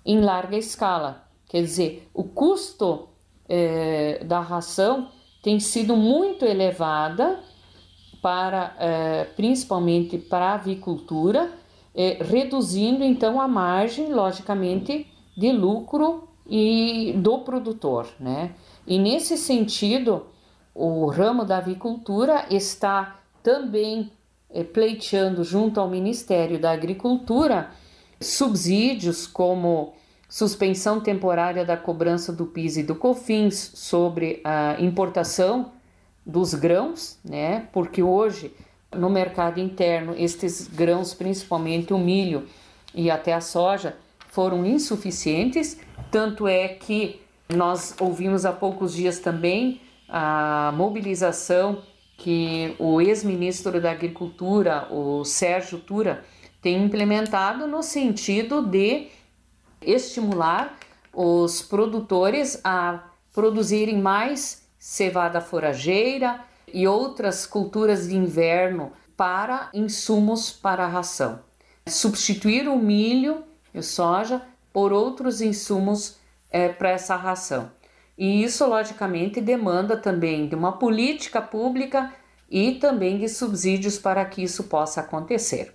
em 0.06 0.22
larga 0.22 0.56
escala. 0.56 1.28
Quer 1.46 1.60
dizer, 1.60 2.08
o 2.14 2.24
custo 2.24 3.10
eh, 3.46 4.24
da 4.24 4.40
ração 4.40 5.10
tem 5.42 5.60
sido 5.60 5.94
muito 5.94 6.46
elevada 6.46 7.44
para 8.24 8.74
eh, 8.80 9.26
principalmente 9.36 10.16
para 10.16 10.46
a 10.46 10.54
avicultura, 10.54 11.52
eh, 11.94 12.16
reduzindo 12.22 13.04
então 13.04 13.38
a 13.38 13.46
margem, 13.46 14.14
logicamente, 14.14 15.06
de 15.36 15.52
lucro 15.52 16.26
e 16.48 17.12
do 17.18 17.40
produtor, 17.40 18.08
né? 18.18 18.54
E 18.86 18.98
nesse 18.98 19.36
sentido, 19.36 20.24
o 20.74 21.04
ramo 21.04 21.44
da 21.44 21.58
avicultura 21.58 22.46
está 22.48 23.20
também 23.42 24.10
eh, 24.48 24.64
pleiteando 24.64 25.44
junto 25.44 25.78
ao 25.78 25.90
Ministério 25.90 26.58
da 26.58 26.70
Agricultura 26.70 27.72
subsídios 28.18 29.26
como 29.26 29.92
suspensão 30.30 30.98
temporária 30.98 31.62
da 31.62 31.76
cobrança 31.76 32.32
do 32.32 32.46
PIS 32.46 32.78
e 32.78 32.82
do 32.84 32.94
COFINS 32.94 33.72
sobre 33.74 34.40
a 34.42 34.80
importação 34.80 35.73
dos 36.24 36.54
grãos, 36.54 37.18
né? 37.24 37.68
Porque 37.72 38.02
hoje 38.02 38.54
no 38.94 39.10
mercado 39.10 39.60
interno 39.60 40.14
estes 40.16 40.68
grãos, 40.68 41.12
principalmente 41.12 41.92
o 41.92 41.98
milho 41.98 42.46
e 42.94 43.10
até 43.10 43.32
a 43.32 43.40
soja, 43.40 43.96
foram 44.28 44.64
insuficientes, 44.64 45.78
tanto 46.10 46.46
é 46.48 46.68
que 46.68 47.20
nós 47.48 47.94
ouvimos 48.00 48.44
há 48.44 48.52
poucos 48.52 48.94
dias 48.94 49.18
também 49.18 49.80
a 50.08 50.72
mobilização 50.76 51.82
que 52.16 52.74
o 52.78 53.00
ex-ministro 53.00 53.80
da 53.80 53.90
Agricultura, 53.90 54.88
o 54.90 55.24
Sérgio 55.24 55.78
Tura, 55.78 56.24
tem 56.62 56.82
implementado 56.82 57.66
no 57.66 57.82
sentido 57.82 58.62
de 58.62 59.08
estimular 59.82 60.78
os 61.12 61.60
produtores 61.60 62.60
a 62.64 63.04
produzirem 63.32 64.00
mais 64.00 64.63
cevada 64.84 65.40
forageira 65.40 66.40
e 66.70 66.86
outras 66.86 67.46
culturas 67.46 68.06
de 68.06 68.14
inverno 68.14 68.92
para 69.16 69.70
insumos 69.72 70.52
para 70.52 70.84
a 70.84 70.86
ração. 70.86 71.40
Substituir 71.88 72.68
o 72.68 72.76
milho 72.76 73.44
e 73.72 73.82
soja 73.82 74.42
por 74.74 74.92
outros 74.92 75.40
insumos 75.40 76.18
é, 76.50 76.68
para 76.68 76.90
essa 76.90 77.16
ração. 77.16 77.70
E 78.18 78.44
isso, 78.44 78.66
logicamente, 78.66 79.40
demanda 79.40 79.96
também 79.96 80.46
de 80.46 80.54
uma 80.54 80.72
política 80.72 81.40
pública 81.40 82.12
e 82.50 82.72
também 82.72 83.16
de 83.16 83.28
subsídios 83.30 83.98
para 83.98 84.22
que 84.26 84.42
isso 84.42 84.64
possa 84.64 85.00
acontecer. 85.00 85.74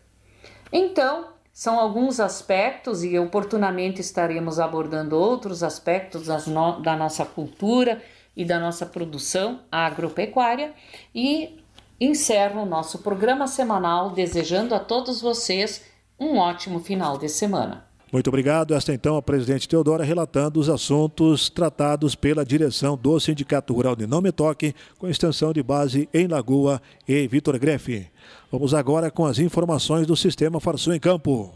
Então, 0.71 1.29
são 1.51 1.79
alguns 1.79 2.19
aspectos 2.19 3.03
e 3.03 3.17
oportunamente 3.17 4.01
estaremos 4.01 4.59
abordando 4.59 5.17
outros 5.17 5.63
aspectos 5.63 6.27
no, 6.45 6.79
da 6.79 6.95
nossa 6.95 7.25
cultura 7.25 7.99
e 8.35 8.45
da 8.45 8.59
nossa 8.59 8.85
produção 8.85 9.61
agropecuária 9.71 10.73
e 11.13 11.59
encerro 11.99 12.63
o 12.63 12.65
nosso 12.65 12.99
programa 12.99 13.47
semanal 13.47 14.11
desejando 14.11 14.73
a 14.73 14.79
todos 14.79 15.21
vocês 15.21 15.83
um 16.19 16.37
ótimo 16.37 16.79
final 16.79 17.17
de 17.17 17.29
semana. 17.29 17.89
Muito 18.11 18.27
obrigado. 18.27 18.73
Esta 18.73 18.93
então 18.93 19.17
a 19.17 19.21
presidente 19.21 19.67
Teodora 19.67 20.03
relatando 20.03 20.59
os 20.59 20.67
assuntos 20.67 21.49
tratados 21.49 22.15
pela 22.15 22.43
direção 22.43 22.97
do 22.97 23.19
Sindicato 23.19 23.73
Rural 23.73 23.95
de 23.95 24.07
Não 24.07 24.21
Me 24.21 24.31
Toque, 24.31 24.73
com 24.97 25.07
extensão 25.07 25.53
de 25.53 25.61
base 25.61 26.09
em 26.13 26.27
Lagoa 26.27 26.81
e 27.07 27.27
Vitor 27.27 27.57
Grefe. 27.59 28.07
Vamos 28.51 28.73
agora 28.73 29.11
com 29.11 29.25
as 29.25 29.37
informações 29.37 30.07
do 30.07 30.15
Sistema 30.15 30.59
Farsul 30.59 30.95
em 30.95 30.99
Campo. 30.99 31.53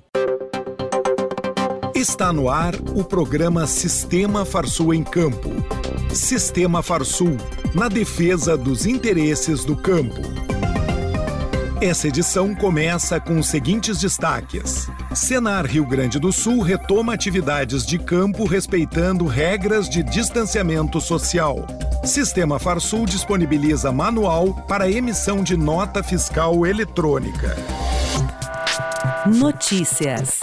Está 1.95 2.31
no 2.31 2.49
ar 2.49 2.75
o 2.95 3.03
programa 3.03 3.65
Sistema 3.65 4.45
Farsul 4.45 4.93
em 4.93 5.03
Campo. 5.03 5.49
Sistema 6.13 6.83
Farsul, 6.83 7.37
na 7.73 7.89
defesa 7.89 8.55
dos 8.55 8.85
interesses 8.85 9.65
do 9.65 9.75
campo. 9.75 10.21
Essa 11.81 12.07
edição 12.07 12.53
começa 12.53 13.19
com 13.19 13.39
os 13.39 13.47
seguintes 13.47 13.99
destaques. 13.99 14.87
Senar 15.15 15.65
Rio 15.65 15.85
Grande 15.85 16.19
do 16.19 16.31
Sul 16.31 16.61
retoma 16.61 17.13
atividades 17.13 17.83
de 17.83 17.97
campo 17.97 18.45
respeitando 18.45 19.25
regras 19.25 19.89
de 19.89 20.03
distanciamento 20.03 21.01
social. 21.01 21.65
Sistema 22.05 22.59
Farsul 22.59 23.05
disponibiliza 23.07 23.91
manual 23.91 24.53
para 24.67 24.89
emissão 24.89 25.43
de 25.43 25.57
nota 25.57 26.03
fiscal 26.03 26.63
eletrônica. 26.65 27.57
Notícias. 29.25 30.39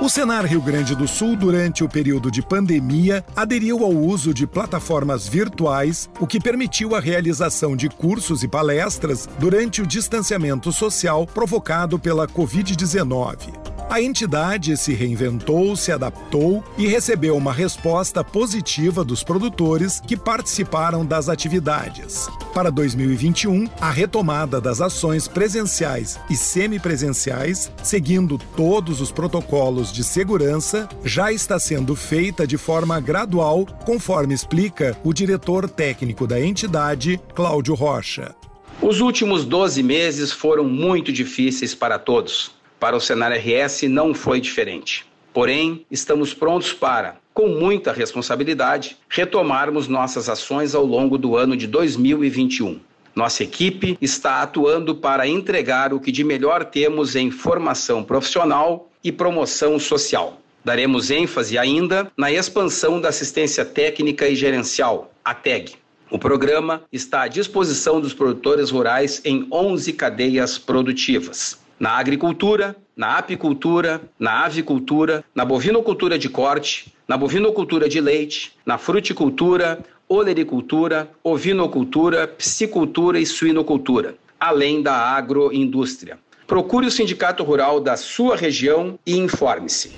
O 0.00 0.08
Senar 0.08 0.44
Rio 0.44 0.60
Grande 0.60 0.92
do 0.96 1.06
Sul, 1.06 1.36
durante 1.36 1.84
o 1.84 1.88
período 1.88 2.28
de 2.28 2.42
pandemia, 2.42 3.24
aderiu 3.34 3.84
ao 3.84 3.92
uso 3.92 4.34
de 4.34 4.44
plataformas 4.44 5.28
virtuais, 5.28 6.10
o 6.18 6.26
que 6.26 6.40
permitiu 6.40 6.96
a 6.96 7.00
realização 7.00 7.76
de 7.76 7.88
cursos 7.88 8.42
e 8.42 8.48
palestras 8.48 9.28
durante 9.38 9.80
o 9.80 9.86
distanciamento 9.86 10.72
social 10.72 11.24
provocado 11.26 11.96
pela 11.96 12.26
Covid-19. 12.26 13.73
A 13.88 14.00
entidade 14.00 14.76
se 14.76 14.94
reinventou, 14.94 15.76
se 15.76 15.92
adaptou 15.92 16.64
e 16.76 16.86
recebeu 16.86 17.36
uma 17.36 17.52
resposta 17.52 18.24
positiva 18.24 19.04
dos 19.04 19.22
produtores 19.22 20.00
que 20.00 20.16
participaram 20.16 21.04
das 21.04 21.28
atividades. 21.28 22.28
Para 22.54 22.70
2021, 22.70 23.68
a 23.80 23.90
retomada 23.90 24.60
das 24.60 24.80
ações 24.80 25.28
presenciais 25.28 26.18
e 26.30 26.36
semipresenciais, 26.36 27.70
seguindo 27.82 28.38
todos 28.56 29.00
os 29.00 29.12
protocolos 29.12 29.92
de 29.92 30.02
segurança, 30.02 30.88
já 31.04 31.30
está 31.30 31.58
sendo 31.58 31.94
feita 31.94 32.46
de 32.46 32.56
forma 32.56 32.98
gradual, 33.00 33.66
conforme 33.84 34.34
explica 34.34 34.96
o 35.04 35.12
diretor 35.12 35.68
técnico 35.68 36.26
da 36.26 36.40
entidade, 36.40 37.20
Cláudio 37.34 37.74
Rocha. 37.74 38.34
Os 38.80 39.00
últimos 39.00 39.44
12 39.44 39.82
meses 39.82 40.32
foram 40.32 40.64
muito 40.64 41.12
difíceis 41.12 41.74
para 41.74 41.98
todos 41.98 42.63
para 42.78 42.96
o 42.96 43.00
cenário 43.00 43.36
RS 43.36 43.82
não 43.82 44.14
foi 44.14 44.40
diferente. 44.40 45.06
Porém, 45.34 45.84
estamos 45.90 46.32
prontos 46.32 46.72
para, 46.72 47.16
com 47.34 47.48
muita 47.48 47.92
responsabilidade, 47.92 48.96
retomarmos 49.08 49.88
nossas 49.88 50.28
ações 50.28 50.76
ao 50.76 50.86
longo 50.86 51.18
do 51.18 51.36
ano 51.36 51.56
de 51.56 51.66
2021. 51.66 52.78
Nossa 53.16 53.42
equipe 53.42 53.98
está 54.00 54.42
atuando 54.42 54.94
para 54.94 55.26
entregar 55.26 55.92
o 55.92 55.98
que 55.98 56.12
de 56.12 56.22
melhor 56.22 56.64
temos 56.64 57.16
em 57.16 57.32
formação 57.32 58.04
profissional 58.04 58.88
e 59.02 59.10
promoção 59.10 59.78
social. 59.78 60.40
Daremos 60.64 61.10
ênfase 61.10 61.58
ainda 61.58 62.10
na 62.16 62.30
expansão 62.30 63.00
da 63.00 63.08
assistência 63.08 63.64
técnica 63.64 64.28
e 64.28 64.36
gerencial, 64.36 65.12
a 65.24 65.34
TEG. 65.34 65.74
O 66.10 66.18
programa 66.18 66.84
está 66.92 67.22
à 67.22 67.28
disposição 67.28 68.00
dos 68.00 68.14
produtores 68.14 68.70
rurais 68.70 69.20
em 69.24 69.48
11 69.50 69.92
cadeias 69.94 70.58
produtivas 70.58 71.63
na 71.78 71.90
agricultura, 71.98 72.76
na 72.96 73.18
apicultura, 73.18 74.00
na 74.18 74.44
avicultura, 74.44 75.24
na 75.34 75.44
bovinocultura 75.44 76.18
de 76.18 76.28
corte, 76.28 76.92
na 77.08 77.16
bovinocultura 77.16 77.88
de 77.88 78.00
leite, 78.00 78.52
na 78.64 78.78
fruticultura, 78.78 79.84
olericultura, 80.08 81.10
ovinocultura, 81.22 82.28
piscicultura 82.28 83.18
e 83.18 83.26
suinocultura, 83.26 84.16
além 84.38 84.82
da 84.82 84.94
agroindústria. 84.94 86.18
Procure 86.46 86.86
o 86.86 86.90
sindicato 86.90 87.42
rural 87.42 87.80
da 87.80 87.96
sua 87.96 88.36
região 88.36 88.98
e 89.06 89.16
informe-se. 89.16 89.92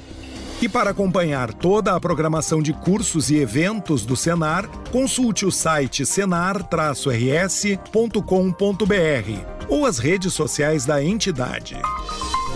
E 0.60 0.68
para 0.68 0.90
acompanhar 0.90 1.52
toda 1.52 1.94
a 1.94 2.00
programação 2.00 2.62
de 2.62 2.72
cursos 2.72 3.30
e 3.30 3.36
eventos 3.36 4.06
do 4.06 4.16
Senar, 4.16 4.66
consulte 4.90 5.44
o 5.44 5.52
site 5.52 6.06
senar-rs.com.br 6.06 6.66
ou 9.68 9.84
as 9.84 9.98
redes 9.98 10.32
sociais 10.32 10.86
da 10.86 11.02
entidade. 11.02 11.76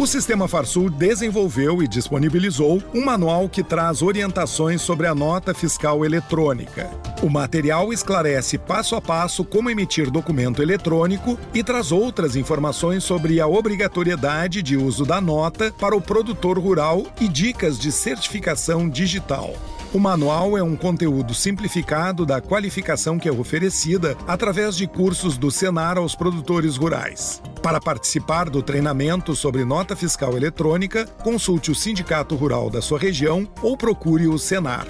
O 0.00 0.06
Sistema 0.06 0.48
Farsul 0.48 0.88
desenvolveu 0.88 1.82
e 1.82 1.86
disponibilizou 1.86 2.82
um 2.94 3.04
manual 3.04 3.50
que 3.50 3.62
traz 3.62 4.00
orientações 4.00 4.80
sobre 4.80 5.06
a 5.06 5.14
nota 5.14 5.52
fiscal 5.52 6.06
eletrônica. 6.06 6.90
O 7.22 7.28
material 7.28 7.92
esclarece 7.92 8.56
passo 8.56 8.96
a 8.96 9.00
passo 9.02 9.44
como 9.44 9.68
emitir 9.68 10.10
documento 10.10 10.62
eletrônico 10.62 11.38
e 11.52 11.62
traz 11.62 11.92
outras 11.92 12.34
informações 12.34 13.04
sobre 13.04 13.42
a 13.42 13.46
obrigatoriedade 13.46 14.62
de 14.62 14.74
uso 14.74 15.04
da 15.04 15.20
nota 15.20 15.70
para 15.78 15.94
o 15.94 16.00
produtor 16.00 16.58
rural 16.58 17.04
e 17.20 17.28
dicas 17.28 17.78
de 17.78 17.92
certificação 17.92 18.88
digital. 18.88 19.54
O 19.92 19.98
manual 19.98 20.56
é 20.56 20.62
um 20.62 20.76
conteúdo 20.76 21.34
simplificado 21.34 22.24
da 22.24 22.40
qualificação 22.40 23.18
que 23.18 23.28
é 23.28 23.32
oferecida 23.32 24.16
através 24.24 24.76
de 24.76 24.86
cursos 24.86 25.36
do 25.36 25.50
Senar 25.50 25.98
aos 25.98 26.14
produtores 26.14 26.76
rurais. 26.76 27.42
Para 27.60 27.80
participar 27.80 28.48
do 28.48 28.62
treinamento 28.62 29.34
sobre 29.34 29.64
nota 29.64 29.96
fiscal 29.96 30.36
eletrônica, 30.36 31.06
consulte 31.24 31.72
o 31.72 31.74
sindicato 31.74 32.36
rural 32.36 32.70
da 32.70 32.80
sua 32.80 33.00
região 33.00 33.50
ou 33.62 33.76
procure 33.76 34.28
o 34.28 34.38
Senar. 34.38 34.86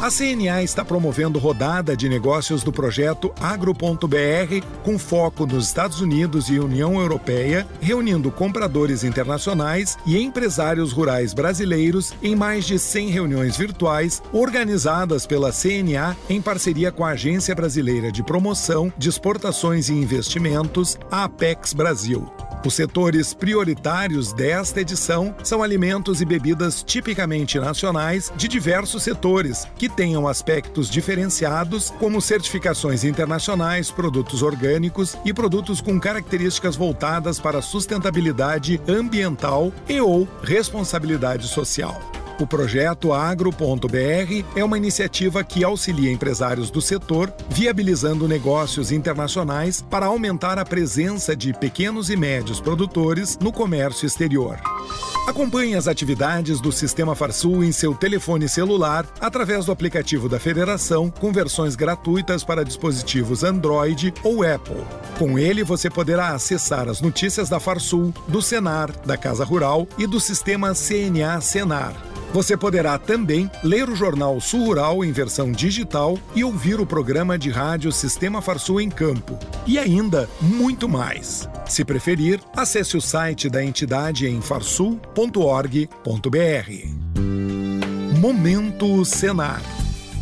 A 0.00 0.10
CNA 0.10 0.62
está 0.62 0.82
promovendo 0.82 1.38
rodada 1.38 1.94
de 1.94 2.08
negócios 2.08 2.62
do 2.62 2.72
projeto 2.72 3.34
Agro.br 3.38 4.66
com 4.82 4.98
foco 4.98 5.44
nos 5.44 5.66
Estados 5.66 6.00
Unidos 6.00 6.48
e 6.48 6.58
União 6.58 6.98
Europeia, 6.98 7.68
reunindo 7.82 8.30
compradores 8.30 9.04
internacionais 9.04 9.98
e 10.06 10.18
empresários 10.18 10.90
rurais 10.90 11.34
brasileiros 11.34 12.14
em 12.22 12.34
mais 12.34 12.64
de 12.64 12.78
100 12.78 13.10
reuniões 13.10 13.58
virtuais 13.58 14.22
organizadas 14.32 15.26
pela 15.26 15.52
CNA 15.52 16.16
em 16.30 16.40
parceria 16.40 16.90
com 16.90 17.04
a 17.04 17.10
Agência 17.10 17.54
Brasileira 17.54 18.10
de 18.10 18.22
Promoção 18.22 18.90
de 18.96 19.10
Exportações 19.10 19.90
e 19.90 19.92
Investimentos, 19.92 20.98
a 21.10 21.24
Apex 21.24 21.74
Brasil. 21.74 22.26
Os 22.64 22.74
setores 22.74 23.32
prioritários 23.32 24.34
desta 24.34 24.82
edição 24.82 25.34
são 25.42 25.62
alimentos 25.62 26.20
e 26.20 26.26
bebidas 26.26 26.82
tipicamente 26.82 27.58
nacionais 27.58 28.30
de 28.36 28.46
diversos 28.46 29.02
setores, 29.02 29.66
que 29.78 29.88
tenham 29.90 30.26
aspectos 30.26 30.88
diferenciados, 30.88 31.90
como 31.98 32.20
certificações 32.20 33.04
internacionais, 33.04 33.90
produtos 33.90 34.42
orgânicos 34.42 35.16
e 35.24 35.32
produtos 35.32 35.80
com 35.80 36.00
características 36.00 36.76
voltadas 36.76 37.38
para 37.38 37.60
sustentabilidade 37.60 38.80
ambiental 38.88 39.72
e 39.88 40.00
ou 40.00 40.26
responsabilidade 40.42 41.48
social. 41.48 42.19
O 42.40 42.46
projeto 42.46 43.12
Agro.br 43.12 44.46
é 44.56 44.64
uma 44.64 44.78
iniciativa 44.78 45.44
que 45.44 45.62
auxilia 45.62 46.10
empresários 46.10 46.70
do 46.70 46.80
setor, 46.80 47.30
viabilizando 47.50 48.26
negócios 48.26 48.90
internacionais 48.90 49.84
para 49.90 50.06
aumentar 50.06 50.58
a 50.58 50.64
presença 50.64 51.36
de 51.36 51.52
pequenos 51.52 52.08
e 52.08 52.16
médios 52.16 52.58
produtores 52.58 53.36
no 53.38 53.52
comércio 53.52 54.06
exterior. 54.06 54.58
Acompanhe 55.26 55.74
as 55.74 55.86
atividades 55.86 56.62
do 56.62 56.72
Sistema 56.72 57.14
Farsul 57.14 57.62
em 57.62 57.72
seu 57.72 57.94
telefone 57.94 58.48
celular 58.48 59.06
através 59.20 59.66
do 59.66 59.72
aplicativo 59.72 60.26
da 60.26 60.40
Federação, 60.40 61.10
com 61.10 61.30
versões 61.30 61.76
gratuitas 61.76 62.42
para 62.42 62.64
dispositivos 62.64 63.44
Android 63.44 64.14
ou 64.24 64.42
Apple. 64.42 64.82
Com 65.18 65.38
ele, 65.38 65.62
você 65.62 65.90
poderá 65.90 66.30
acessar 66.30 66.88
as 66.88 67.02
notícias 67.02 67.50
da 67.50 67.60
Farsul, 67.60 68.14
do 68.26 68.40
Senar, 68.40 68.90
da 69.04 69.18
Casa 69.18 69.44
Rural 69.44 69.86
e 69.98 70.06
do 70.06 70.18
sistema 70.18 70.72
CNA 70.74 71.38
Senar 71.42 72.09
você 72.32 72.56
poderá 72.56 72.98
também 72.98 73.50
ler 73.62 73.88
o 73.88 73.96
jornal 73.96 74.40
Sul 74.40 74.64
Rural 74.66 75.04
em 75.04 75.12
versão 75.12 75.50
digital 75.50 76.18
e 76.34 76.44
ouvir 76.44 76.80
o 76.80 76.86
programa 76.86 77.38
de 77.38 77.50
rádio 77.50 77.90
Sistema 77.92 78.40
Farsul 78.40 78.80
em 78.80 78.88
Campo. 78.88 79.38
E 79.66 79.78
ainda 79.78 80.28
muito 80.40 80.88
mais. 80.88 81.48
Se 81.66 81.84
preferir, 81.84 82.40
acesse 82.56 82.96
o 82.96 83.00
site 83.00 83.48
da 83.48 83.62
entidade 83.62 84.26
em 84.26 84.40
farsul.org.br. 84.40 85.00
Momento 88.20 89.04
Senar. 89.04 89.62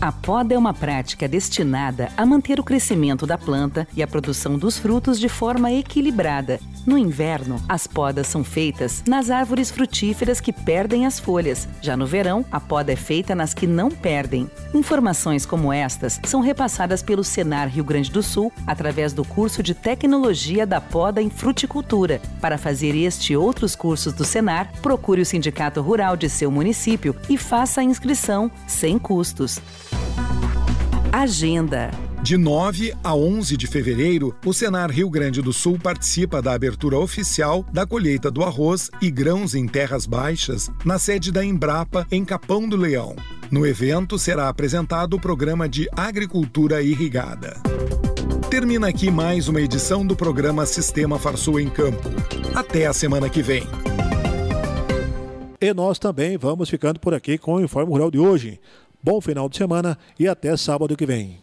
A 0.00 0.12
poda 0.12 0.54
é 0.54 0.58
uma 0.58 0.72
prática 0.72 1.26
destinada 1.26 2.08
a 2.16 2.24
manter 2.24 2.60
o 2.60 2.64
crescimento 2.64 3.26
da 3.26 3.36
planta 3.36 3.88
e 3.96 4.02
a 4.02 4.06
produção 4.06 4.56
dos 4.56 4.78
frutos 4.78 5.18
de 5.18 5.28
forma 5.28 5.72
equilibrada. 5.72 6.60
No 6.88 6.96
inverno, 6.96 7.60
as 7.68 7.86
podas 7.86 8.28
são 8.28 8.42
feitas 8.42 9.04
nas 9.06 9.28
árvores 9.28 9.70
frutíferas 9.70 10.40
que 10.40 10.50
perdem 10.50 11.04
as 11.04 11.20
folhas. 11.20 11.68
Já 11.82 11.98
no 11.98 12.06
verão, 12.06 12.46
a 12.50 12.58
poda 12.58 12.90
é 12.90 12.96
feita 12.96 13.34
nas 13.34 13.52
que 13.52 13.66
não 13.66 13.90
perdem. 13.90 14.50
Informações 14.72 15.44
como 15.44 15.70
estas 15.70 16.18
são 16.24 16.40
repassadas 16.40 17.02
pelo 17.02 17.22
Senar 17.22 17.68
Rio 17.68 17.84
Grande 17.84 18.10
do 18.10 18.22
Sul 18.22 18.50
através 18.66 19.12
do 19.12 19.22
curso 19.22 19.62
de 19.62 19.74
Tecnologia 19.74 20.66
da 20.66 20.80
Poda 20.80 21.20
em 21.20 21.28
Fruticultura. 21.28 22.22
Para 22.40 22.56
fazer 22.56 22.96
este 22.96 23.34
e 23.34 23.36
outros 23.36 23.76
cursos 23.76 24.14
do 24.14 24.24
Senar, 24.24 24.72
procure 24.80 25.20
o 25.20 25.26
Sindicato 25.26 25.82
Rural 25.82 26.16
de 26.16 26.30
seu 26.30 26.50
município 26.50 27.14
e 27.28 27.36
faça 27.36 27.82
a 27.82 27.84
inscrição 27.84 28.50
sem 28.66 28.98
custos. 28.98 29.58
Agenda. 31.12 32.07
De 32.28 32.36
9 32.36 32.92
a 33.02 33.14
11 33.14 33.56
de 33.56 33.66
fevereiro, 33.66 34.36
o 34.44 34.52
Senar 34.52 34.90
Rio 34.90 35.08
Grande 35.08 35.40
do 35.40 35.50
Sul 35.50 35.78
participa 35.78 36.42
da 36.42 36.52
abertura 36.52 36.98
oficial 36.98 37.64
da 37.72 37.86
colheita 37.86 38.30
do 38.30 38.44
arroz 38.44 38.90
e 39.00 39.10
grãos 39.10 39.54
em 39.54 39.66
terras 39.66 40.04
baixas 40.04 40.70
na 40.84 40.98
sede 40.98 41.32
da 41.32 41.42
Embrapa, 41.42 42.06
em 42.12 42.26
Capão 42.26 42.68
do 42.68 42.76
Leão. 42.76 43.16
No 43.50 43.66
evento 43.66 44.18
será 44.18 44.50
apresentado 44.50 45.14
o 45.14 45.18
programa 45.18 45.66
de 45.66 45.88
agricultura 45.96 46.82
irrigada. 46.82 47.56
Termina 48.50 48.88
aqui 48.88 49.10
mais 49.10 49.48
uma 49.48 49.62
edição 49.62 50.06
do 50.06 50.14
programa 50.14 50.66
Sistema 50.66 51.18
Farsul 51.18 51.58
em 51.58 51.70
Campo. 51.70 52.10
Até 52.54 52.86
a 52.86 52.92
semana 52.92 53.30
que 53.30 53.40
vem. 53.40 53.62
E 55.58 55.72
nós 55.72 55.98
também 55.98 56.36
vamos 56.36 56.68
ficando 56.68 57.00
por 57.00 57.14
aqui 57.14 57.38
com 57.38 57.54
o 57.54 57.62
Informe 57.62 57.90
Rural 57.90 58.10
de 58.10 58.18
hoje. 58.18 58.60
Bom 59.02 59.18
final 59.18 59.48
de 59.48 59.56
semana 59.56 59.96
e 60.18 60.28
até 60.28 60.54
sábado 60.58 60.94
que 60.94 61.06
vem. 61.06 61.40